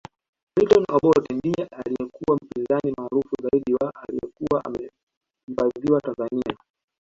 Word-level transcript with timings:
Milton 0.57 0.83
Obote 0.95 1.33
ndiye 1.33 1.67
alikuwa 1.71 2.35
mpinzani 2.41 2.93
maarufu 2.97 3.35
zaidi 3.41 3.71
na 3.73 3.91
alikuwa 3.95 4.65
amehifadhiwa 4.65 6.01
Tanzania 6.01 6.57